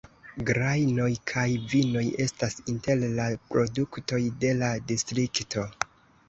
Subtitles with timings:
[0.45, 1.43] Grajnoj kaj
[1.73, 5.69] vinoj estas inter la produktoj de la distrikto.